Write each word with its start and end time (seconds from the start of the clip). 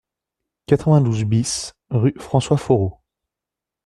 quatre-vingt-douze 0.65 1.25
BIS 1.25 1.73
rue 1.91 2.15
François 2.17 2.57
Foreau 2.57 2.97